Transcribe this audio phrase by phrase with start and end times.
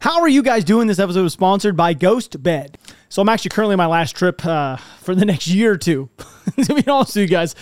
[0.00, 0.86] How are you guys doing?
[0.86, 2.78] This episode is sponsored by Ghost Bed.
[3.08, 6.08] So I'm actually currently on my last trip uh, for the next year or two.
[6.62, 7.56] to be honest with you guys,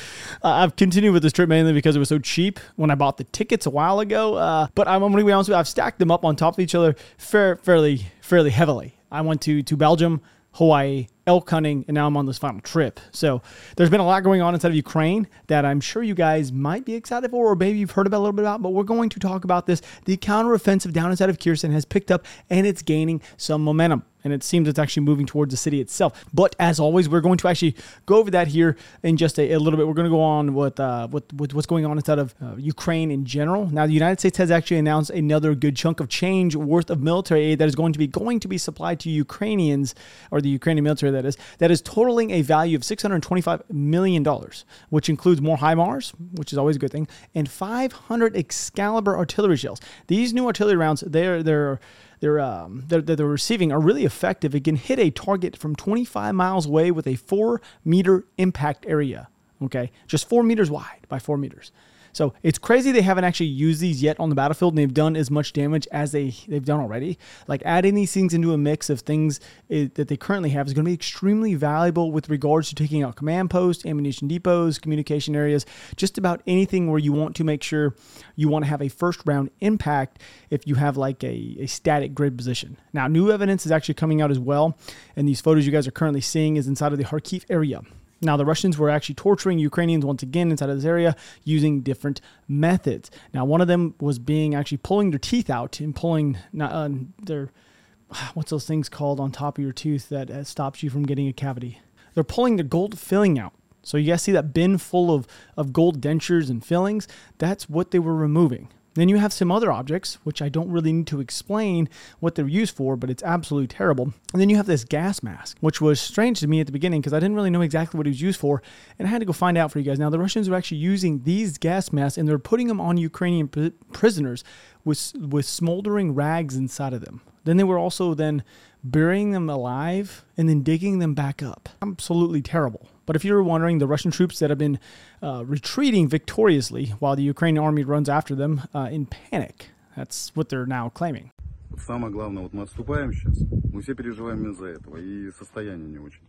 [0.44, 3.16] uh, I've continued with this trip mainly because it was so cheap when I bought
[3.16, 4.34] the tickets a while ago.
[4.34, 6.36] Uh, but I'm, I'm going to be honest with you, I've stacked them up on
[6.36, 8.98] top of each other fair, fairly, fairly heavily.
[9.10, 10.20] I went to to Belgium,
[10.52, 13.00] Hawaii, elk hunting, and now I'm on this final trip.
[13.10, 13.42] So
[13.76, 16.84] there's been a lot going on inside of Ukraine that I'm sure you guys might
[16.84, 19.08] be excited for, or maybe you've heard about a little bit about, but we're going
[19.10, 19.82] to talk about this.
[20.04, 24.32] The counteroffensive down inside of Kherson has picked up and it's gaining some momentum and
[24.32, 26.24] it seems it's actually moving towards the city itself.
[26.34, 29.58] But as always, we're going to actually go over that here in just a, a
[29.60, 29.86] little bit.
[29.86, 32.56] We're going to go on with, uh, with, with what's going on inside of uh,
[32.56, 33.70] Ukraine in general.
[33.70, 37.44] Now, the United States has actually announced another good chunk of change worth of military
[37.44, 39.94] aid that is going to be going to be supplied to Ukrainians
[40.32, 44.64] or the Ukrainian military that is that is totaling a value of 625 million dollars,
[44.90, 49.80] which includes more HIMARS, which is always a good thing, and 500 Excalibur artillery shells.
[50.06, 51.80] These new artillery rounds, they're they're
[52.20, 54.54] they're, um, they're, they're receiving are really effective.
[54.54, 59.28] It can hit a target from 25 miles away with a four meter impact area.
[59.62, 61.72] Okay, just four meters wide by four meters.
[62.16, 65.16] So it's crazy they haven't actually used these yet on the battlefield and they've done
[65.16, 67.18] as much damage as they, they've done already.
[67.46, 70.72] Like adding these things into a mix of things it, that they currently have is
[70.72, 75.36] going to be extremely valuable with regards to taking out command posts, ammunition depots, communication
[75.36, 77.94] areas, just about anything where you want to make sure
[78.34, 82.14] you want to have a first round impact if you have like a, a static
[82.14, 82.78] grid position.
[82.94, 84.78] Now, new evidence is actually coming out as well.
[85.16, 87.82] And these photos you guys are currently seeing is inside of the Kharkiv area.
[88.20, 92.20] Now, the Russians were actually torturing Ukrainians once again inside of this area using different
[92.48, 93.10] methods.
[93.34, 96.88] Now, one of them was being actually pulling their teeth out and pulling uh,
[97.22, 97.50] their,
[98.34, 101.28] what's those things called on top of your tooth that uh, stops you from getting
[101.28, 101.80] a cavity?
[102.14, 103.52] They're pulling the gold filling out.
[103.82, 107.06] So you guys see that bin full of, of gold dentures and fillings?
[107.38, 108.68] That's what they were removing.
[108.96, 112.48] Then you have some other objects, which I don't really need to explain what they're
[112.48, 114.14] used for, but it's absolutely terrible.
[114.32, 117.02] And then you have this gas mask, which was strange to me at the beginning
[117.02, 118.62] because I didn't really know exactly what it was used for.
[118.98, 119.98] And I had to go find out for you guys.
[119.98, 123.48] Now, the Russians are actually using these gas masks and they're putting them on Ukrainian
[123.48, 124.42] pr- prisoners
[124.84, 127.20] with, with smoldering rags inside of them.
[127.44, 128.42] Then they were also then
[128.82, 131.68] burying them alive and then digging them back up.
[131.82, 132.88] Absolutely terrible.
[133.06, 134.78] But if you're wondering, the Russian troops that have been
[135.22, 139.70] uh, retreating victoriously while the Ukrainian army runs after them uh, in panic.
[139.96, 141.30] That's what they're now claiming.
[141.78, 143.38] Самое главное, вот мы отступаем сейчас,
[143.72, 146.22] мы все переживаем из-за этого, и состояние не очень.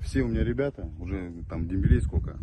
[0.00, 2.36] Все у меня ребята, уже там дембелей сколько,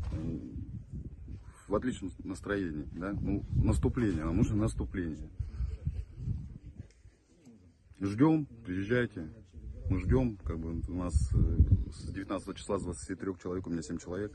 [1.67, 5.29] в отличном настроении, да, ну, наступление, нам нужно наступление.
[7.99, 9.27] Ждем, приезжайте,
[9.89, 13.97] мы ждем, как бы у нас с 19 числа, с 23 человек, у меня 7
[13.97, 14.31] человек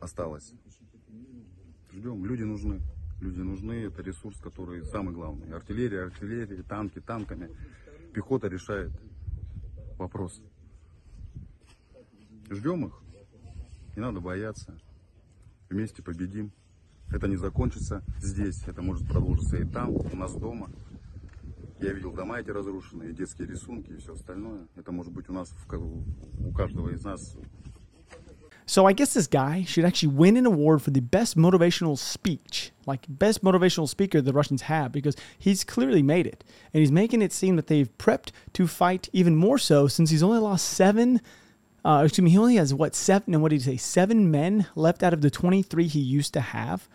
[0.00, 0.52] осталось.
[1.92, 2.80] Ждем, люди нужны.
[3.20, 5.52] Люди нужны, это ресурс, который самый главный.
[5.52, 7.50] Артиллерия, артиллерия, танки, танками.
[8.12, 8.92] Пехота решает
[9.98, 10.42] вопрос.
[12.50, 13.00] Ждем их,
[13.96, 14.78] не надо бояться.
[15.70, 16.52] Вместе победим.
[17.10, 20.70] Это не закончится здесь, это может продолжиться и там, у нас дома.
[21.83, 24.67] Я видел дома эти разрушенные, детские рисунки и все остальное.
[24.75, 25.53] Это может быть у нас,
[26.39, 27.35] у каждого из нас
[28.69, 32.71] So I guess this guy should actually win an award for the best motivational speech,
[32.85, 36.43] like best motivational speaker the Russians have, because he's clearly made it.
[36.71, 40.21] And he's making it seem that they've prepped to fight even more so since he's
[40.21, 41.19] only lost seven.
[41.83, 43.33] Uh, excuse me, he only has what seven?
[43.33, 43.77] And what did he say?
[43.77, 46.87] Seven men left out of the 23 he used to have.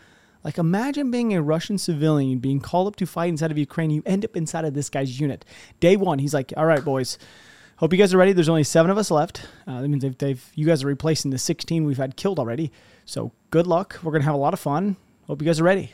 [0.43, 3.91] Like, imagine being a Russian civilian being called up to fight inside of Ukraine.
[3.91, 5.43] You end up inside of this guy's unit.
[5.79, 7.17] Day one, he's like, all right, boys,
[7.77, 8.31] hope you guys are ready.
[8.31, 9.47] There's only seven of us left.
[9.67, 12.71] Uh, that means they've, they've, you guys are replacing the 16 we've had killed already.
[13.05, 13.99] So good luck.
[14.01, 14.95] We're going to have a lot of fun.
[15.27, 15.91] Hope you guys are ready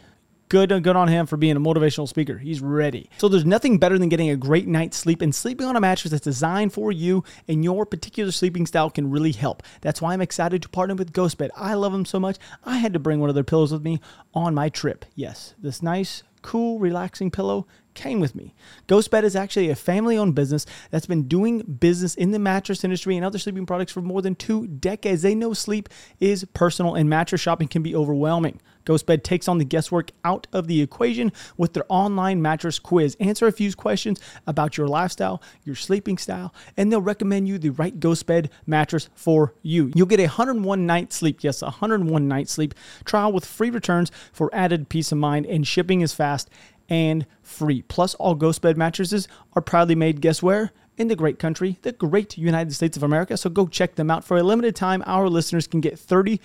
[0.49, 2.37] good good on him for being a motivational speaker.
[2.37, 3.09] He's ready.
[3.17, 6.11] So there's nothing better than getting a great night's sleep and sleeping on a mattress
[6.11, 9.63] that's designed for you and your particular sleeping style can really help.
[9.81, 11.49] That's why I'm excited to partner with GhostBed.
[11.55, 12.37] I love them so much.
[12.63, 13.99] I had to bring one of their pillows with me
[14.33, 15.05] on my trip.
[15.15, 18.53] Yes, this nice, cool, relaxing pillow came with me.
[18.87, 23.15] GhostBed is actually a family owned business that's been doing business in the mattress industry
[23.15, 25.21] and other sleeping products for more than two decades.
[25.21, 25.89] They know sleep
[26.19, 28.61] is personal and mattress shopping can be overwhelming.
[28.85, 33.17] GhostBed takes on the guesswork out of the equation with their online mattress quiz.
[33.19, 37.71] Answer a few questions about your lifestyle, your sleeping style, and they'll recommend you the
[37.71, 39.91] right GhostBed mattress for you.
[39.95, 44.53] You'll get a 101 night sleep, yes, 101 night sleep trial with free returns for
[44.53, 46.49] added peace of mind, and shipping is fast
[46.89, 47.81] and free.
[47.83, 50.71] Plus, all GhostBed mattresses are proudly made, guess where?
[50.97, 53.37] In the great country, the great United States of America.
[53.37, 54.23] So go check them out.
[54.23, 56.39] For a limited time, our listeners can get 30%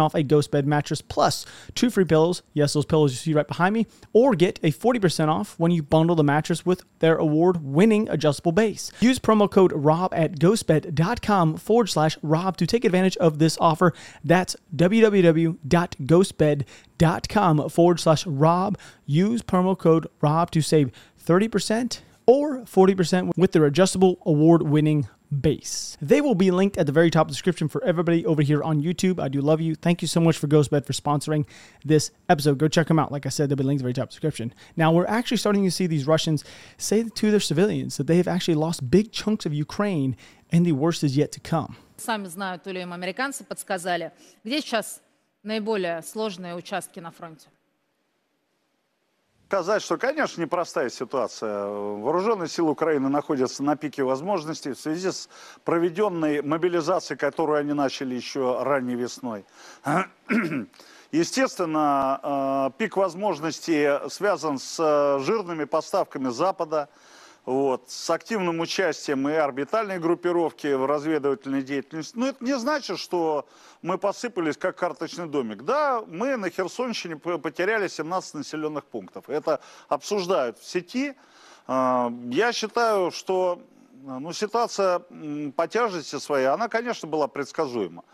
[0.00, 2.42] off a ghost bed mattress plus two free pillows.
[2.52, 3.86] Yes, those pillows you see right behind me.
[4.12, 8.52] Or get a 40% off when you bundle the mattress with their award winning adjustable
[8.52, 8.90] base.
[9.00, 13.92] Use promo code ROB at ghostbed.com forward slash ROB to take advantage of this offer.
[14.24, 18.78] That's www.ghostbed.com forward slash ROB.
[19.06, 20.90] Use promo code ROB to save
[21.24, 25.07] 30% or 40% with their adjustable award winning
[25.41, 25.97] base.
[26.01, 28.61] They will be linked at the very top of the description for everybody over here
[28.63, 29.19] on YouTube.
[29.19, 29.75] I do love you.
[29.75, 31.45] Thank you so much for GhostBed for sponsoring
[31.83, 32.57] this episode.
[32.57, 33.11] Go check them out.
[33.11, 34.53] Like I said, they'll be linked at the very top of the description.
[34.75, 36.43] Now, we're actually starting to see these Russians
[36.77, 40.15] say to their civilians that they have actually lost big chunks of Ukraine
[40.51, 41.75] and the worst is yet to come.
[41.97, 44.11] Сами знают, или им американцы подсказали,
[44.43, 45.01] где сейчас
[45.43, 47.47] наиболее сложные участки на фронте.
[49.48, 51.64] Сказать, что, конечно, непростая ситуация.
[51.68, 55.30] Вооруженные силы Украины находятся на пике возможностей в связи с
[55.64, 59.46] проведенной мобилизацией, которую они начали еще ранней весной.
[61.12, 66.90] Естественно, э, пик возможностей связан с э, жирными поставками Запада,
[67.48, 72.14] вот, с активным участием и орбитальной группировки в разведывательной деятельности.
[72.14, 73.48] Но это не значит, что
[73.80, 75.62] мы посыпались как карточный домик.
[75.62, 79.30] Да, мы на Херсонщине потеряли 17 населенных пунктов.
[79.30, 81.14] Это обсуждают в сети.
[81.66, 83.62] А, я считаю, что
[83.94, 84.98] ну, ситуация
[85.56, 88.04] по тяжести своей, она, конечно, была предсказуема.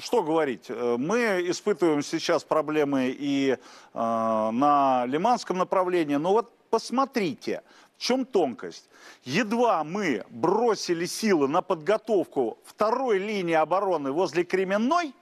[0.00, 0.68] Что говорить?
[0.68, 3.58] Мы испытываем сейчас проблемы и э,
[3.94, 7.62] на Лиманском направлении, но вот посмотрите,
[7.96, 8.88] в чем тонкость?
[9.24, 15.14] Едва мы бросили силы на подготовку второй линии обороны возле Кременной,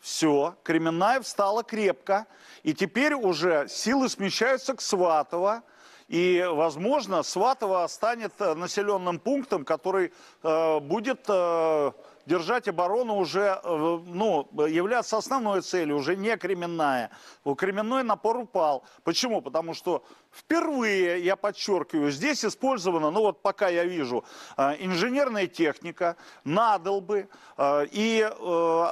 [0.00, 2.26] все, Кременная встала крепко,
[2.64, 5.62] и теперь уже силы смещаются к Сватово,
[6.08, 10.12] и, возможно, Сватово станет населенным пунктом, который
[10.42, 11.24] э, будет...
[11.28, 11.92] Э,
[12.26, 17.10] держать оборону уже, э, ну, являться основной целью, уже не кременная.
[17.56, 18.84] Кременной напор упал.
[19.04, 19.42] Почему?
[19.42, 24.24] Потому что впервые, я подчеркиваю, здесь использована, ну вот пока я вижу,
[24.56, 28.30] э, инженерная техника, надолбы, э, и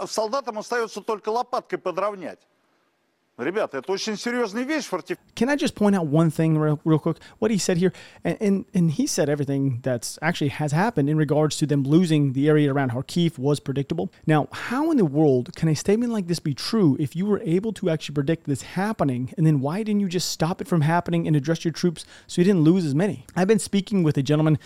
[0.08, 2.40] солдатам остается только лопаткой подровнять.
[3.39, 4.89] Ребята, это очень серьезная вещь.
[5.35, 7.17] Can I just point out one thing real, real quick?
[7.39, 7.91] What he said here,
[8.23, 12.31] and, and, and he said everything that's actually has happened in regards to them losing
[12.31, 14.09] the area around Kharkiv was predictable.
[14.25, 17.41] Now, how in the world can a statement like this be true if you were
[17.43, 20.79] able to actually predict this happening, and then why didn't you just stop it from
[20.79, 23.25] happening and address your troops so you didn't lose as many?
[23.35, 24.59] I've been speaking with a gentleman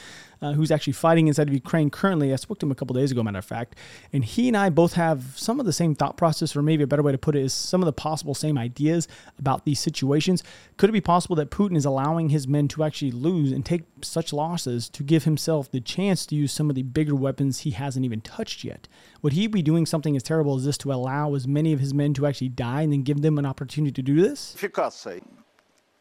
[0.44, 2.34] uh, who's actually fighting inside of Ukraine currently.
[2.34, 3.76] I spoke to him a couple days ago, matter of fact,
[4.14, 6.88] and he and I both have some of the same thought process, or maybe a
[6.88, 9.08] better way to put it is some of the possible same ideas
[9.38, 10.44] about these situations.
[10.78, 13.84] Could it be possible that Putin is allowing his men to actually lose and take
[14.02, 17.72] such losses to give himself the chance to use some of the bigger weapons he
[17.72, 18.88] hasn't even touched yet?
[19.22, 21.94] Would he be doing something as terrible as this to allow as many of his
[21.94, 24.56] men to actually die and then give them an opportunity to do this?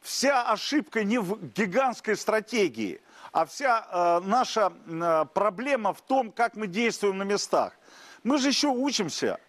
[0.00, 6.56] Вся ошибка не в гигантской стратегии – А вся э, наша э, проблема в том, как
[6.56, 7.74] мы действуем на местах.
[8.24, 9.40] Мы же еще учимся.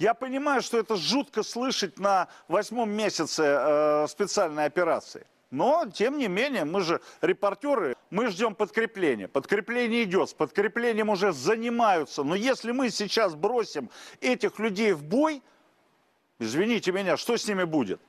[0.00, 5.24] Я понимаю, что это жутко слышать на восьмом месяце э, специальной операции.
[5.52, 9.28] Но, тем не менее, мы же репортеры, мы ждем подкрепления.
[9.28, 12.24] Подкрепление идет, с подкреплением уже занимаются.
[12.24, 13.88] Но если мы сейчас бросим
[14.20, 15.42] этих людей в бой,
[16.40, 18.00] извините меня, что с ними будет?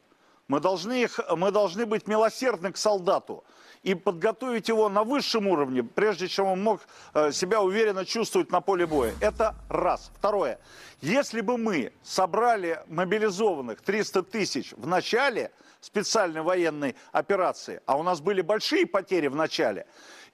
[0.48, 3.46] Мы должны, их, мы должны быть милосердны к солдату
[3.82, 6.82] и подготовить его на высшем уровне, прежде чем он мог
[7.14, 9.14] э, себя уверенно чувствовать на поле боя.
[9.22, 10.12] Это раз.
[10.18, 10.60] Второе.
[11.02, 18.22] Если бы мы собрали мобилизованных 300 тысяч в начале специальной военной операции, а у нас
[18.22, 19.86] были большие потери в начале,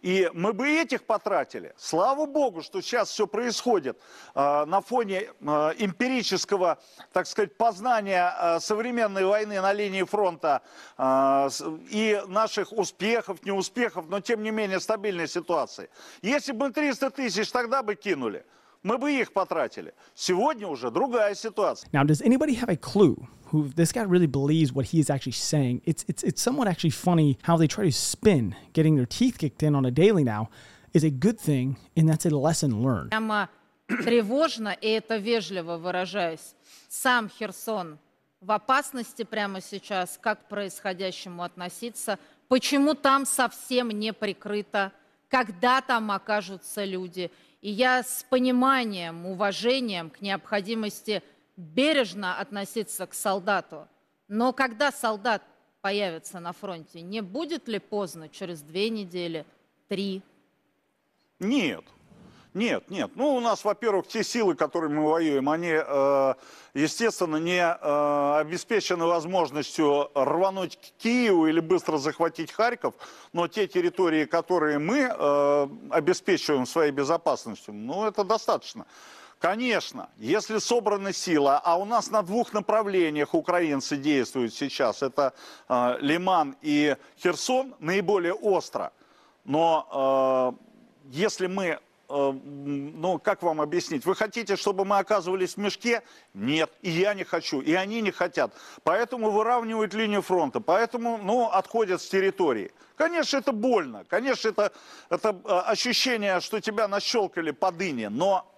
[0.02, 1.74] и мы бы этих потратили.
[1.78, 4.00] Слава богу, что сейчас все происходит
[4.34, 6.80] э, на фоне э, эмпирического,
[7.12, 10.62] так сказать, познания э, современной войны на линии фронта
[10.98, 11.50] э,
[11.90, 15.90] и наших успехов, неуспехов, но тем не менее стабильной ситуации.
[16.22, 18.46] Если бы мы 300 тысяч тогда бы кинули,
[18.84, 19.94] мы бы их потратили.
[20.16, 21.90] Сегодня уже другая ситуация.
[21.92, 25.34] Now, does anybody have a clue who this guy really believes what he is actually
[25.34, 25.82] saying?
[25.86, 29.64] It's it's it's somewhat actually funny how they try to spin getting their teeth kicked
[29.64, 30.50] in on a daily now
[30.94, 33.10] is a good thing, and that's a lesson learned.
[33.10, 33.50] Прямо
[33.88, 36.56] тревожно, и это вежливо выражаясь.
[36.88, 38.00] Сам Херсон
[38.42, 42.18] в опасности прямо сейчас, как к происходящему относиться,
[42.48, 44.94] почему там совсем не прикрыто,
[45.28, 47.32] когда там окажутся люди.
[47.62, 51.22] И я с пониманием, уважением к необходимости
[51.58, 53.88] бережно относиться к солдату.
[54.28, 55.44] Но когда солдат
[55.82, 59.46] появится на фронте, не будет ли поздно через две недели,
[59.88, 60.22] три?
[61.40, 61.84] Нет.
[62.56, 63.12] Нет, нет.
[63.14, 66.34] Ну, у нас, во-первых, те силы, которые мы воюем, они, э,
[66.74, 72.96] естественно, не э, обеспечены возможностью рвануть к Киеву или быстро захватить Харьков,
[73.34, 78.88] но те территории, которые мы э, обеспечиваем своей безопасностью, ну, это достаточно.
[79.38, 85.34] Конечно, если собраны силы, а у нас на двух направлениях украинцы действуют сейчас, это
[86.02, 88.92] Лиман и Херсон, наиболее остро.
[89.46, 90.58] Но
[91.06, 91.80] если мы
[92.10, 94.06] ну, как вам объяснить?
[94.06, 96.02] Вы хотите, чтобы мы оказывались в мешке?
[96.34, 98.52] Нет, и я не хочу, и они не хотят.
[98.84, 102.72] Поэтому выравнивают линию фронта, поэтому, ну, отходят с территории.
[102.96, 104.74] Конечно, это больно, конечно, это,
[105.10, 108.52] это э, ощущение, что тебя нащелкали по дыне, но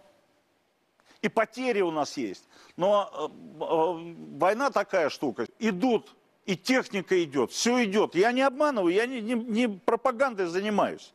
[1.22, 2.48] и потери у нас есть.
[2.78, 5.46] Но э, э, война такая штука.
[5.60, 6.16] Идут,
[6.46, 8.16] и техника идет, все идет.
[8.16, 11.14] Я не обманываю, я не, не, не пропагандой занимаюсь.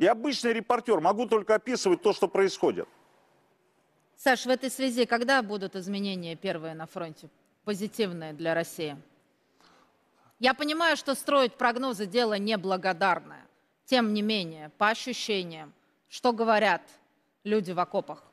[0.00, 2.88] Я обычный репортер, могу только описывать то, что происходит.
[4.16, 7.28] Саш, в этой связи когда будут изменения первые на фронте,
[7.64, 8.96] позитивные для России?
[10.38, 13.46] Я понимаю, что строить прогнозы– дело неблагодарное.
[13.84, 15.70] Тем не менее, по ощущениям,
[16.08, 16.80] что говорят
[17.44, 18.24] люди в окопах?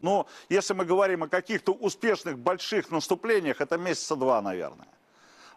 [0.00, 4.86] Ну, если мы говорим о каких-то успешных больших наступлениях, это месяца два, наверное.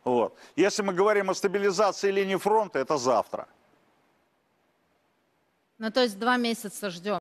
[0.05, 0.35] Вот.
[0.57, 3.47] Если мы говорим о стабилизации линии фронта, это завтра.
[5.79, 7.19] Ну, то есть два месяца ждем.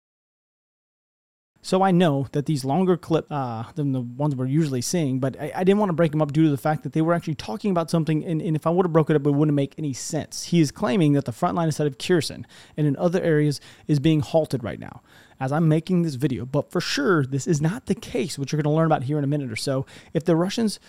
[1.61, 5.35] So I know that these longer clips uh, than the ones we're usually seeing, but
[5.37, 7.13] I, I, didn't want to break them up due to the fact that they were
[7.13, 9.55] actually talking about something, and, and if I would have broken it up, it wouldn't
[9.55, 10.45] make any sense.
[10.45, 12.47] He is claiming that the front line instead of Kherson
[12.77, 15.01] and in other areas is being halted right now
[15.41, 16.45] as I'm making this video.
[16.45, 19.17] But for sure, this is not the case, which you're going to learn about here
[19.17, 19.85] in a minute or so.
[20.13, 20.79] If the Russians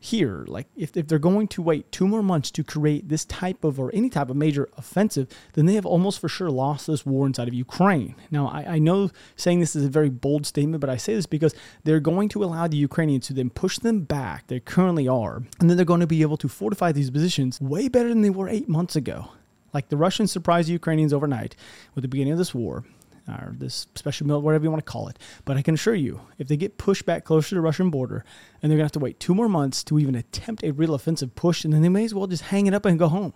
[0.00, 0.44] here.
[0.48, 3.78] Like if, if they're going to wait two more months to create this type of
[3.78, 7.26] or any type of major offensive, then they have almost for sure lost this war
[7.26, 8.14] inside of Ukraine.
[8.30, 11.26] Now I, I know saying this is a very bold statement, but I say this
[11.26, 11.54] because
[11.84, 14.46] they're going to allow the Ukrainians to then push them back.
[14.46, 17.88] They currently are, and then they're going to be able to fortify these positions way
[17.88, 19.32] better than they were eight months ago.
[19.74, 21.54] Like the Russians surprised the Ukrainians overnight
[21.94, 22.84] with the beginning of this war
[23.30, 25.18] or this special mill, whatever you want to call it.
[25.44, 28.24] But I can assure you, if they get pushed back closer to the Russian border,
[28.62, 30.94] and they're going to have to wait two more months to even attempt a real
[30.94, 33.32] offensive push, and then they may as well just hang it up and go home.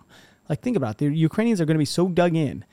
[0.49, 1.09] Like, think about it.
[1.09, 2.65] The Ukrainians are going to be so dug in.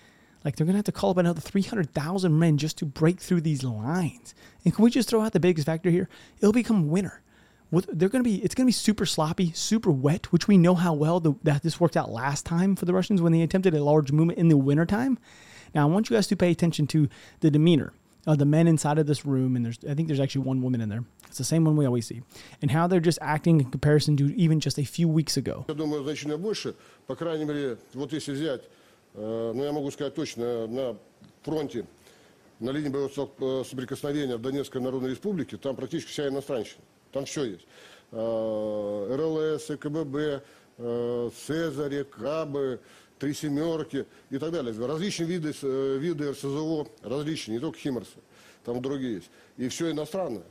[0.44, 3.42] Like, they're going to have to call up another 300,000 men just to break through
[3.42, 4.34] these lines.
[4.64, 6.08] And can we just throw out the biggest factor here?
[6.38, 7.22] It'll become winter.
[7.70, 10.74] They're going to be, it's going to be super sloppy, super wet, which we know
[10.74, 13.74] how well the, that this worked out last time for the Russians when they attempted
[13.74, 15.18] a large movement in the wintertime.
[15.73, 17.09] Now, I want you guys to pay attention to
[17.41, 17.93] the demeanor
[18.27, 20.81] of the men inside of this room, and there's I think there's actually one woman
[20.81, 21.03] in there.
[21.27, 22.21] It's the same one we always see,
[22.61, 25.65] and how they're just acting in comparison to even just a few weeks ago.
[25.67, 26.75] Я думаю, значительно больше.
[27.07, 28.63] По крайней мере, вот если взять,
[29.13, 30.97] э, ну я могу сказать точно, на
[31.43, 31.85] фронте,
[32.59, 36.81] на линии боевого соприкосновения в Донецкой Народной Республике, там практически вся иностранщина.
[37.13, 37.65] Там все есть.
[38.11, 40.43] Э, РЛС, КББ,
[40.77, 42.79] э, Цезарь, Крабы,
[43.22, 44.74] Три семерки и так далее.
[44.84, 48.18] Различные виды, э, виды РСЗО, различные, не только Химмерсы,
[48.64, 49.30] там другие есть.
[49.56, 50.42] И все иностранное.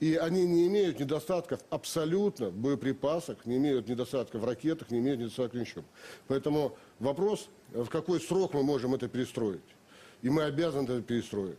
[0.00, 5.20] И они не имеют недостатков абсолютно в боеприпасах, не имеют недостатков в ракетах, не имеют
[5.20, 5.84] недостатков в ничем.
[6.26, 9.60] Поэтому вопрос, в какой срок мы можем это перестроить.
[10.22, 11.58] И мы обязаны это перестроить.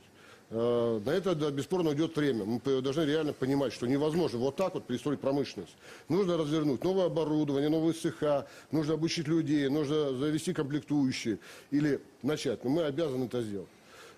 [0.52, 2.44] Э, на это да, бесспорно уйдет время.
[2.46, 5.76] Мы должны реально понимать, что невозможно вот так вот перестроить промышленность.
[6.08, 11.38] Нужно развернуть новое оборудование, новые цеха, нужно обучить людей, нужно завести комплектующие
[11.70, 12.64] или начать.
[12.64, 13.70] Но мы обязаны это сделать.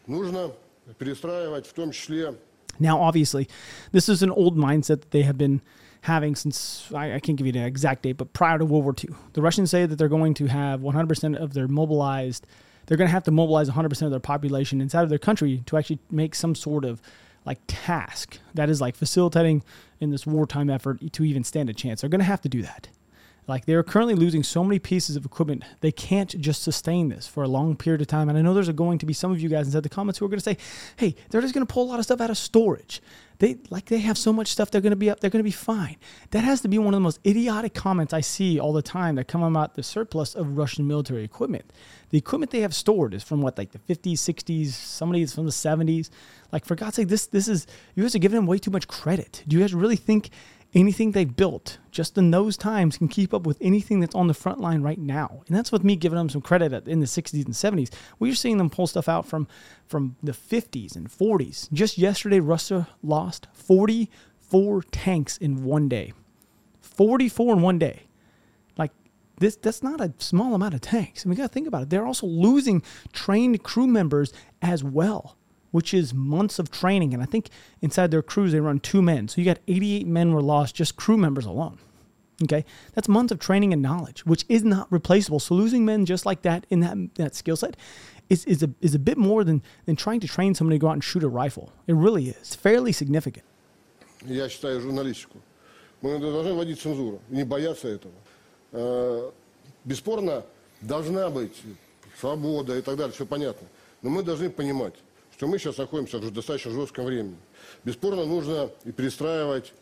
[0.07, 0.51] Нужно
[0.97, 2.35] перестраивать в том числе
[2.79, 3.49] Now, obviously,
[3.91, 5.61] this is an old mindset that they have been
[6.01, 8.95] having since I, I, can't give you the exact date, but prior to World War
[8.97, 9.13] II.
[9.33, 12.47] The Russians say that they're going to have 100% of their mobilized
[12.91, 15.77] they're going to have to mobilize 100% of their population inside of their country to
[15.77, 17.01] actually make some sort of
[17.45, 19.63] like task that is like facilitating
[20.01, 22.01] in this wartime effort to even stand a chance.
[22.01, 22.89] They're going to have to do that.
[23.51, 27.43] Like they're currently losing so many pieces of equipment, they can't just sustain this for
[27.43, 28.29] a long period of time.
[28.29, 30.25] And I know there's going to be some of you guys inside the comments who
[30.25, 30.57] are going to say,
[30.95, 33.01] "Hey, they're just going to pull a lot of stuff out of storage."
[33.39, 35.19] They like they have so much stuff they're going to be up.
[35.19, 35.97] They're going to be fine.
[36.29, 39.15] That has to be one of the most idiotic comments I see all the time
[39.15, 41.65] that come about the surplus of Russian military equipment.
[42.11, 44.67] The equipment they have stored is from what like the 50s, 60s.
[44.67, 46.09] Somebody is from the 70s.
[46.53, 48.87] Like for God's sake, this this is you guys are giving them way too much
[48.87, 49.43] credit.
[49.45, 50.29] Do you guys really think?
[50.73, 54.33] Anything they've built just in those times can keep up with anything that's on the
[54.33, 55.41] front line right now.
[55.47, 57.91] And that's with me giving them some credit in the 60s and 70s.
[58.19, 59.47] We're seeing them pull stuff out from
[59.85, 61.71] from the 50s and 40s.
[61.73, 66.13] Just yesterday, Russia lost 44 tanks in one day.
[66.79, 68.03] 44 in one day.
[68.77, 68.91] Like
[69.39, 71.23] this, that's not a small amount of tanks.
[71.23, 71.89] And we got to think about it.
[71.89, 75.35] They're also losing trained crew members as well
[75.70, 77.12] which is months of training.
[77.12, 77.50] And I think
[77.80, 79.28] inside their crews, they run two men.
[79.28, 81.78] So you got 88 men were lost, just crew members alone.
[82.42, 82.64] Okay.
[82.94, 85.40] That's months of training and knowledge, which is not replaceable.
[85.40, 87.76] So losing men just like that in that, that skill set
[88.28, 90.88] is, is, a, is a bit more than, than trying to train somebody to go
[90.88, 91.72] out and shoot a rifle.
[91.86, 92.36] It really is.
[92.36, 93.44] It's fairly significant.
[94.24, 95.38] Я считаю журналистику.
[96.02, 99.32] Мы должны вводить цензуру, не бояться этого.
[99.84, 100.44] Бесспорно,
[100.80, 101.62] должна быть
[102.18, 103.66] свобода и так далее, все понятно.
[104.02, 104.94] Но мы должны понимать,
[105.41, 107.35] что мы сейчас находимся в достаточно жестком времени.
[107.83, 109.73] Бесспорно, нужно и перестраивать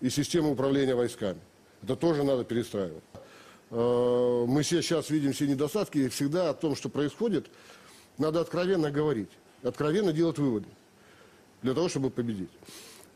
[0.00, 1.38] и систему управления войсками.
[1.80, 3.04] Это тоже надо перестраивать.
[3.70, 7.46] Мы сейчас видим все недостатки, и всегда о том, что происходит,
[8.18, 9.30] надо откровенно говорить,
[9.62, 10.66] откровенно делать выводы
[11.62, 12.50] для того, чтобы победить.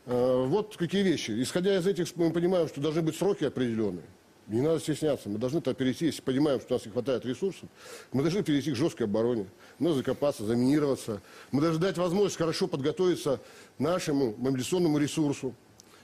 [0.05, 1.43] Вот какие вещи.
[1.43, 4.05] Исходя из этих, мы понимаем, что должны быть сроки определенные.
[4.47, 5.29] Не надо стесняться.
[5.29, 7.69] Мы должны -то перейти, если понимаем, что у нас не хватает ресурсов,
[8.11, 9.47] мы должны перейти к жесткой обороне.
[9.79, 11.21] Надо закопаться, заминироваться.
[11.51, 13.39] Мы должны дать возможность хорошо подготовиться
[13.77, 15.55] нашему мобилизационному ресурсу,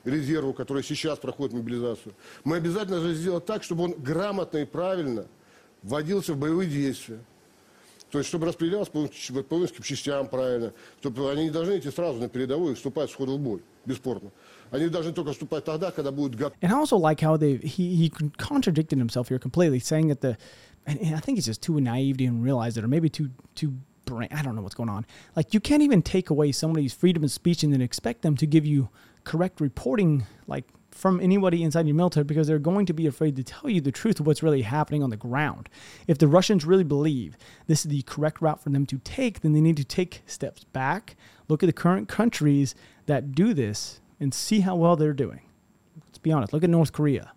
[0.05, 2.13] резерву, который сейчас проходит мобилизацию.
[2.43, 5.27] Мы обязательно должны сделать так, чтобы он грамотно и правильно
[5.81, 7.19] вводился в боевые действия.
[8.10, 9.08] То есть, чтобы распределялся по,
[9.42, 13.38] по воинским частям правильно, чтобы они не должны идти сразу на передовую и вступать сходу
[13.38, 14.30] в бой, бесспорно.
[14.70, 16.56] Они должны только вступать тогда, когда будут готовы.
[16.60, 20.36] And I also like how they he, he contradicted himself here completely, saying that the,
[20.86, 23.30] and, and I think it's just too naive to even realize it, or maybe too
[23.54, 23.72] too
[24.04, 24.28] brain.
[24.30, 25.06] I don't know what's going on.
[25.34, 28.46] Like you can't even take away somebody's freedom of speech and then expect them to
[28.46, 28.90] give you
[29.24, 30.64] correct reporting, like
[30.97, 33.91] from anybody inside your military because they're going to be afraid to tell you the
[33.91, 35.69] truth of what's really happening on the ground.
[36.07, 37.37] If the Russians really believe
[37.67, 40.63] this is the correct route for them to take, then they need to take steps
[40.63, 41.15] back,
[41.47, 42.73] look at the current countries
[43.05, 45.41] that do this, and see how well they're doing.
[46.07, 46.51] Let's be honest.
[46.51, 47.31] Look at North Korea.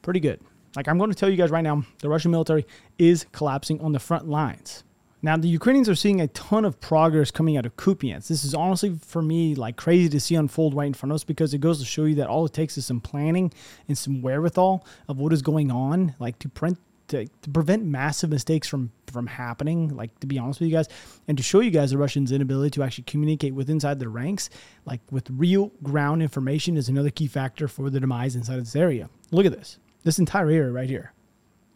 [0.00, 0.40] Pretty good.
[0.74, 2.66] Like I'm going to tell you guys right now, the Russian military
[2.98, 4.84] is collapsing on the front lines.
[5.24, 8.28] Now, the Ukrainians are seeing a ton of progress coming out of Kupiansk.
[8.28, 11.24] This is honestly, for me, like crazy to see unfold right in front of us
[11.24, 13.50] because it goes to show you that all it takes is some planning
[13.88, 16.78] and some wherewithal of what is going on, like to print.
[17.08, 20.88] To, to prevent massive mistakes from from happening, like to be honest with you guys,
[21.28, 24.48] and to show you guys the Russians' inability to actually communicate with inside their ranks,
[24.86, 28.74] like with real ground information, is another key factor for the demise inside of this
[28.74, 29.10] area.
[29.32, 31.12] Look at this, this entire area right here.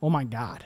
[0.00, 0.64] Oh my God,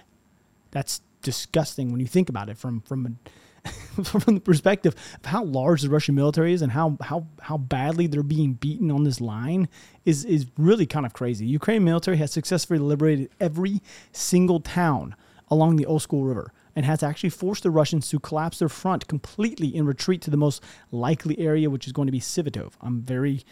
[0.71, 3.19] that's disgusting when you think about it from from
[4.05, 8.07] from the perspective of how large the Russian military is and how how how badly
[8.07, 9.69] they're being beaten on this line
[10.05, 11.47] is is really kind of crazy.
[11.47, 13.81] Ukraine military has successfully liberated every
[14.13, 15.15] single town
[15.49, 19.77] along the Oskol River and has actually forced the Russians to collapse their front completely
[19.77, 22.73] and retreat to the most likely area, which is going to be Svatove.
[22.81, 23.43] I'm very,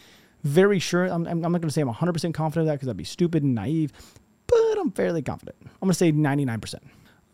[0.43, 1.05] very sure.
[1.05, 3.43] I'm, I'm not going to say I'm 100% confident of that because that'd be stupid
[3.43, 3.93] and naive,
[4.47, 5.57] but I'm fairly confident.
[5.61, 6.77] I'm going to say 99%.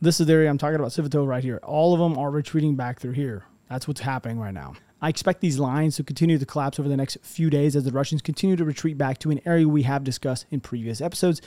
[0.00, 1.58] This is the area I'm talking about, Svatove right here.
[1.62, 3.44] All of them are retreating back through here.
[3.70, 4.74] That's what's happening right now.
[5.00, 7.92] I expect these lines to continue to collapse over the next few days as the
[7.92, 11.42] Russians continue to retreat back to an area we have discussed in previous episodes,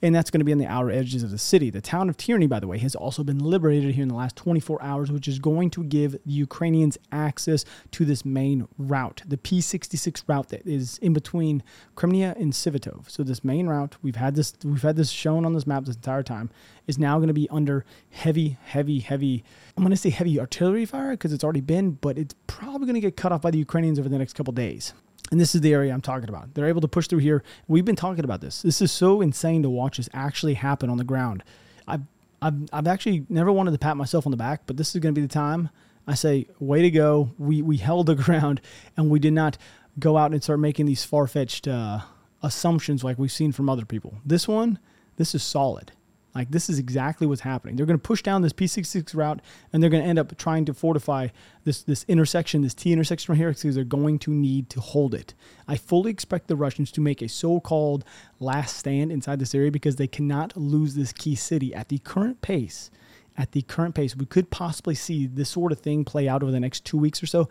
[0.00, 1.68] and that's going to be on the outer edges of the city.
[1.68, 4.36] The town of Terny, by the way, has also been liberated here in the last
[4.36, 9.36] 24 hours, which is going to give the Ukrainians access to this main route, the
[9.36, 11.62] P66 route that is in between
[11.96, 13.10] Kreminna and Svatove.
[13.10, 15.96] So this main route, we've had this we've had this shown on this map this
[15.96, 16.48] entire time,
[16.86, 19.44] is now going to be under heavy, heavy, heavy.
[19.76, 22.94] I'm going to say heavy artillery fire because it's already been, but it's probably going
[22.94, 24.92] to get cut off by the Ukrainians over the next couple days.
[25.30, 26.54] And this is the area I'm talking about.
[26.54, 27.42] They're able to push through here.
[27.66, 28.62] We've been talking about this.
[28.62, 31.42] This is so insane to watch this actually happen on the ground.
[31.88, 32.02] I've,
[32.40, 35.14] I've, I've actually never wanted to pat myself on the back, but this is going
[35.14, 35.70] to be the time
[36.06, 37.30] I say, way to go.
[37.38, 38.60] We, we held the ground
[38.96, 39.58] and we did not
[39.98, 42.00] go out and start making these far fetched uh,
[42.42, 44.18] assumptions like we've seen from other people.
[44.24, 44.78] This one,
[45.16, 45.92] this is solid.
[46.34, 47.76] Like this is exactly what's happening.
[47.76, 49.40] They're going to push down this P66 route,
[49.72, 51.28] and they're going to end up trying to fortify
[51.64, 55.14] this this intersection, this T intersection right here, because they're going to need to hold
[55.14, 55.34] it.
[55.68, 58.04] I fully expect the Russians to make a so-called
[58.40, 62.42] last stand inside this area because they cannot lose this key city at the current
[62.42, 62.90] pace.
[63.36, 66.52] At the current pace, we could possibly see this sort of thing play out over
[66.52, 67.48] the next two weeks or so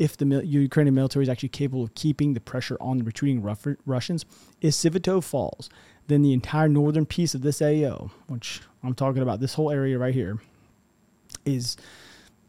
[0.00, 3.42] if the Ukrainian military is actually capable of keeping the pressure on the retreating
[3.84, 4.24] Russians.
[4.60, 5.68] If Svatove falls,
[6.10, 9.98] then the entire northern piece of this AO, which I'm talking about, this whole area
[9.98, 10.38] right here,
[11.44, 11.76] is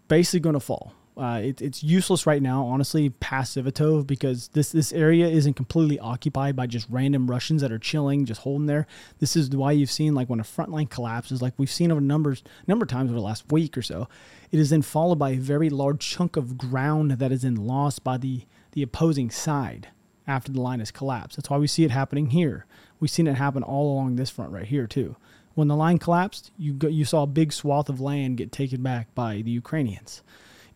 [0.07, 0.93] basically going to fall.
[1.17, 5.99] Uh, it, it's useless right now, honestly, past Svatove, because this this area isn't completely
[5.99, 8.87] occupied by just random Russians that are chilling, just holding there.
[9.19, 12.01] This is why you've seen like when a front line collapses, like we've seen over
[12.01, 14.07] numbers number of times over the last week or so.
[14.51, 18.03] It is then followed by a very large chunk of ground that is then lost
[18.03, 19.89] by the the opposing side
[20.27, 21.37] after the line has collapsed.
[21.37, 22.65] That's why we see it happening here.
[22.99, 25.15] We've seen it happen all along this front right here too.
[25.53, 28.81] When the line collapsed, you go, you saw a big swath of land get taken
[28.81, 30.21] back by the Ukrainians.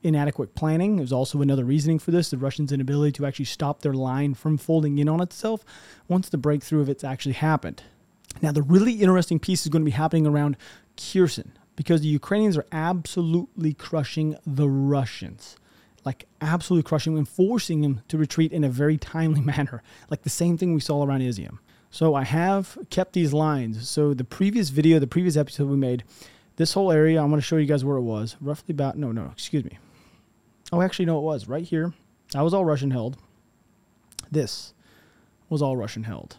[0.03, 2.29] Inadequate planning is also another reasoning for this.
[2.29, 5.65] The Russians' inability to actually stop their line from folding in on itself
[6.07, 7.83] once the breakthrough of it's actually happened.
[8.41, 10.57] Now, the really interesting piece is going to be happening around
[10.97, 15.55] Kherson because the Ukrainians are absolutely crushing the Russians
[16.05, 20.29] like absolutely crushing them, forcing them to retreat in a very timely manner, like the
[20.29, 21.59] same thing we saw around Izium.
[21.89, 23.89] So I have kept these lines.
[23.89, 26.03] So the previous video, the previous episode we made,
[26.57, 28.35] this whole area, I'm going to show you guys where it was.
[28.39, 29.77] Roughly about, no, no, excuse me.
[30.71, 31.93] Oh, actually, no, it was right here.
[32.33, 33.17] That was all Russian held.
[34.31, 34.73] This
[35.49, 36.37] was all Russian held.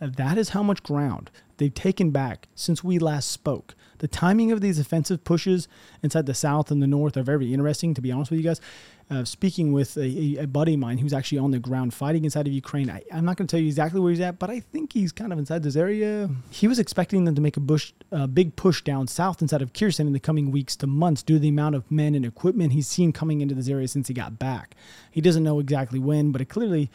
[0.00, 1.30] That is how much ground
[1.62, 3.74] they've taken back since we last spoke.
[3.98, 5.68] The timing of these offensive pushes
[6.02, 8.60] inside the south and the north are very interesting, to be honest with you guys.
[9.08, 12.46] Uh, speaking with a, a, buddy of mine who's actually on the ground fighting inside
[12.46, 14.60] of Ukraine, I, am not going to tell you exactly where he's at, but I
[14.60, 16.30] think he's kind of inside this area.
[16.50, 19.72] He was expecting them to make a bush, uh, big push down south inside of
[19.72, 22.72] Kherson in the coming weeks to months due to the amount of men and equipment
[22.72, 24.74] he's seen coming into this area since he got back.
[25.10, 26.90] He doesn't know exactly when, but it clearly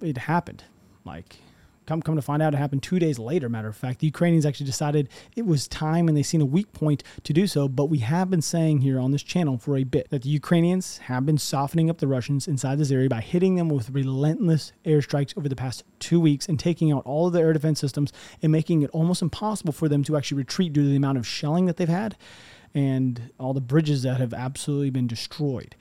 [0.00, 0.64] it happened.
[1.04, 1.38] Like
[1.86, 3.48] Come, come to find out, it happened two days later.
[3.48, 6.72] Matter of fact, the Ukrainians actually decided it was time and they seen a weak
[6.72, 7.68] point to do so.
[7.68, 10.98] But we have been saying here on this channel for a bit that the Ukrainians
[10.98, 15.36] have been softening up the Russians inside this area by hitting them with relentless airstrikes
[15.38, 18.50] over the past two weeks and taking out all of their air defense systems and
[18.50, 21.66] making it almost impossible for them to actually retreat due to the amount of shelling
[21.66, 22.16] that they've had
[22.74, 25.76] and all the bridges that have absolutely been destroyed.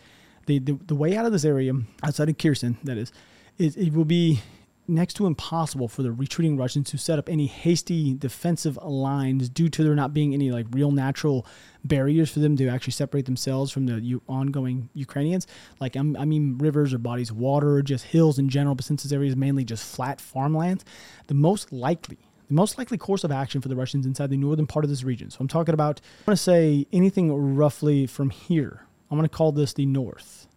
[0.46, 3.12] The, the, the way out of this area, outside of Kherson, that is,
[3.58, 4.42] is it will be
[4.88, 9.70] next to impossible for the retreating Russians to set up any hasty defensive lines due
[9.70, 11.46] to there not being any like real natural
[11.84, 15.48] barriers for them to actually separate themselves from the ongoing Ukrainians.
[15.80, 18.76] Like I'm, i mean, rivers or bodies of water or just hills in general.
[18.76, 20.86] But since this area is mainly just flat farmlands,
[21.28, 22.18] the most likely.
[22.48, 25.04] The most likely course of action for the Russians inside the northern part of this
[25.04, 25.32] region.
[25.32, 28.86] So I'm talking about, I'm going to say anything roughly from here.
[29.10, 30.48] I'm going to call this the north.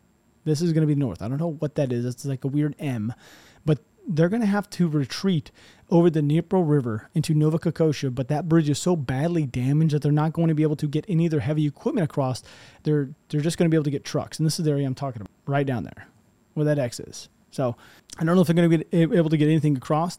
[0.44, 1.22] This is going to be north.
[1.22, 2.04] I don't know what that is.
[2.04, 3.14] It's like a weird M
[4.08, 5.50] they're going to have to retreat
[5.90, 10.02] over the Dnipro River into Nova Novokakhovka, but that bridge is so badly damaged that
[10.02, 12.42] they're not going to be able to get any of their heavy equipment across.
[12.82, 14.86] They're they're just going to be able to get trucks, and this is the area
[14.86, 16.08] I'm talking about, right down there,
[16.54, 17.28] where that X is.
[17.50, 17.76] So
[18.18, 20.18] I don't know if they're going to be able to get anything across.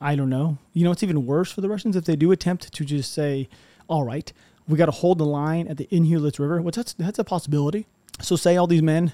[0.00, 0.58] I don't know.
[0.72, 3.48] You know, it's even worse for the Russians if they do attempt to just say,
[3.88, 4.32] "All right,
[4.68, 7.86] we got to hold the line at the Inhulets River," which that's that's a possibility.
[8.20, 9.12] So say all these men,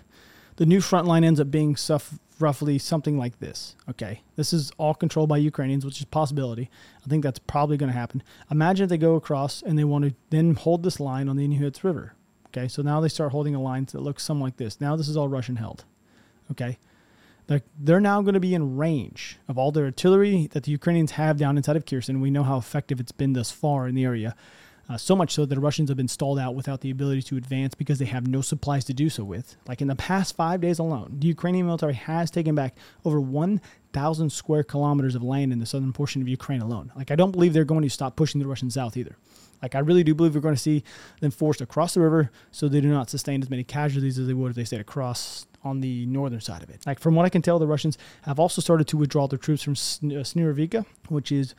[0.57, 3.77] the new front line ends up being stuff roughly something like this.
[3.89, 6.71] Okay, this is all controlled by Ukrainians, which is possibility.
[7.05, 8.23] I think that's probably going to happen.
[8.51, 11.45] Imagine if they go across and they want to then hold this line on the
[11.45, 12.15] Inhulets River.
[12.47, 14.81] Okay, so now they start holding a line that looks something like this.
[14.81, 15.85] Now this is all Russian held.
[16.51, 16.79] Okay,
[17.47, 21.13] they're, they're now going to be in range of all the artillery that the Ukrainians
[21.13, 22.21] have down inside of Kherson.
[22.21, 24.35] We know how effective it's been thus far in the area.
[24.89, 27.37] Uh, so much so that the Russians have been stalled out without the ability to
[27.37, 29.57] advance because they have no supplies to do so with.
[29.67, 32.75] Like in the past five days alone, the Ukrainian military has taken back
[33.05, 36.91] over 1,000 square kilometers of land in the southern portion of Ukraine alone.
[36.97, 39.17] Like I don't believe they're going to stop pushing the Russians south either.
[39.61, 40.85] Like I really do believe we're going to see
[41.21, 44.33] them forced across the river so they do not sustain as many casualties as they
[44.33, 46.87] would if they stayed across on the northern side of it.
[46.87, 49.63] Like from what I can tell, the Russians have also started to withdraw their troops
[49.63, 51.55] from Snihurivka, which is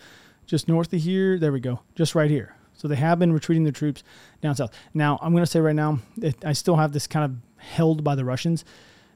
[0.48, 1.38] just north of here.
[1.38, 2.56] There we go, just right here.
[2.80, 4.04] So they have been retreating their troops
[4.42, 4.74] down south.
[4.94, 6.00] Now, I'm going to say right now,
[6.46, 8.63] I still have this kind of held by the Russians,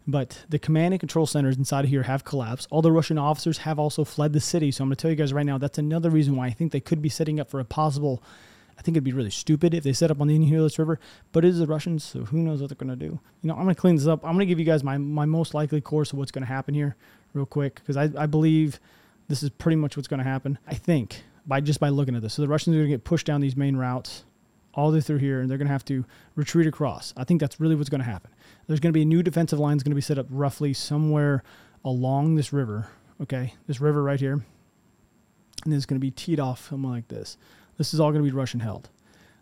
[0.05, 2.67] but the command and control centers inside of here have collapsed.
[2.71, 4.69] All the Russian officers have also fled the city.
[4.69, 6.73] So I'm going to tell you guys right now, that's another reason why I think
[6.73, 8.21] they could be setting up for a possible.
[8.77, 10.99] I think it'd be really stupid if they set up on the Inhulets River,
[11.31, 13.19] but it is the Russians, so who knows what they're to do.
[13.41, 14.25] You know, I'm to clean this up.
[14.25, 16.97] I'm to give you guys my, my most likely course of what's to happen here
[17.33, 18.79] real quick because I, I believe
[19.29, 20.57] this is pretty much what's to happen.
[20.67, 22.33] I think by just by looking at this.
[22.33, 24.23] So the Russians are going to get pushed down these main routes
[24.73, 27.13] all the way through here, and they're going to have to retreat across.
[27.15, 28.31] I think that's really what's going to happen.
[28.67, 30.73] There's going to be a new defensive line that's going to be set up roughly
[30.73, 31.43] somewhere
[31.85, 32.87] along this river.
[33.21, 34.43] Okay, this river right here,
[35.63, 37.37] and it's going to be teed off something like this.
[37.77, 38.89] This is all going to be Russian held.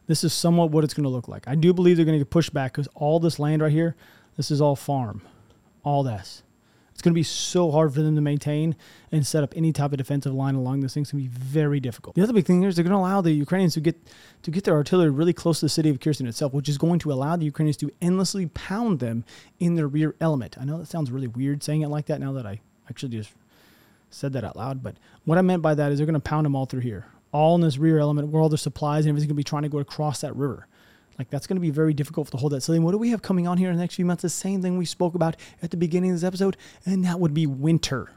[0.07, 1.47] This is somewhat what it's going to look like.
[1.47, 3.95] I do believe they're going to get pushed back because all this land right here,
[4.35, 5.21] this is all farm,
[5.83, 6.43] all this.
[7.01, 8.75] It's going to be so hard for them to maintain
[9.11, 11.01] and set up any type of defensive line along this thing.
[11.01, 12.15] It's going to be very difficult.
[12.15, 13.97] The other big thing is they're going to allow the Ukrainians to get
[14.43, 16.99] to get their artillery really close to the city of Kherson itself, which is going
[16.99, 19.25] to allow the Ukrainians to endlessly pound them
[19.59, 20.59] in their rear element.
[20.61, 23.31] I know that sounds really weird saying it like that now that I actually just
[24.11, 26.45] said that out loud, but what I meant by that is they're going to pound
[26.45, 29.29] them all through here, all in this rear element where all their supplies and everything's
[29.29, 30.67] going to be trying to go across that river.
[31.19, 33.09] Like that's going to be very difficult to hold that So then, what do we
[33.09, 34.21] have coming on here in the next few months?
[34.21, 37.33] The same thing we spoke about at the beginning of this episode, and that would
[37.33, 38.11] be winter.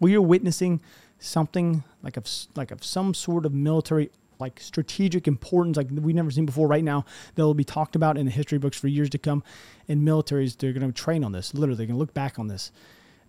[0.00, 0.80] We are witnessing
[1.18, 6.30] something like of like of some sort of military like strategic importance like we've never
[6.30, 9.10] seen before right now that will be talked about in the history books for years
[9.10, 9.42] to come
[9.88, 12.46] and militaries they're going to train on this literally they're going to look back on
[12.46, 12.70] this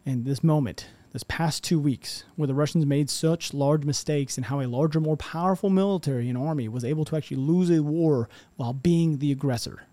[0.06, 4.45] and this moment this past two weeks where the Russians made such large mistakes and
[4.45, 8.30] how a larger, more powerful military and army was able to actually lose a war
[8.56, 9.84] while being the aggressor.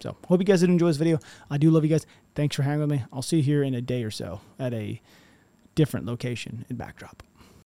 [0.00, 1.18] So, hope you guys did enjoy this video.
[1.50, 2.06] I do love you guys.
[2.34, 3.04] Thanks for hanging with me.
[3.12, 5.00] I'll see you here in a day or so at a
[5.74, 7.22] different location in Backdrop.